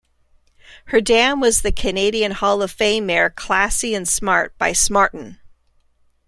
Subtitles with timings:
[0.85, 5.39] Her dam was the Canadian Hall of Fame mare Classy 'n Smart by Smarten.